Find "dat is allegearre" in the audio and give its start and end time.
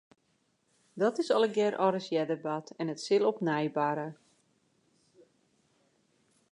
1.01-1.77